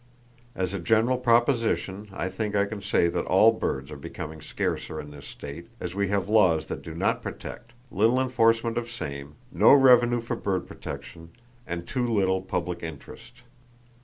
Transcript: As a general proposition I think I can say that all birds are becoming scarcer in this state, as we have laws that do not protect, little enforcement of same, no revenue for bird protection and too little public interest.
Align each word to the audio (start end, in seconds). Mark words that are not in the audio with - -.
As 0.55 0.73
a 0.73 0.79
general 0.79 1.19
proposition 1.19 2.07
I 2.11 2.27
think 2.27 2.55
I 2.55 2.65
can 2.65 2.81
say 2.81 3.07
that 3.09 3.25
all 3.27 3.51
birds 3.51 3.91
are 3.91 3.95
becoming 3.97 4.41
scarcer 4.41 4.99
in 4.99 5.11
this 5.11 5.27
state, 5.27 5.67
as 5.79 5.93
we 5.93 6.07
have 6.07 6.27
laws 6.27 6.65
that 6.69 6.81
do 6.81 6.95
not 6.95 7.21
protect, 7.21 7.73
little 7.91 8.19
enforcement 8.19 8.79
of 8.79 8.89
same, 8.89 9.35
no 9.51 9.73
revenue 9.75 10.19
for 10.19 10.35
bird 10.35 10.65
protection 10.65 11.29
and 11.67 11.87
too 11.87 12.07
little 12.11 12.41
public 12.41 12.81
interest. 12.81 13.43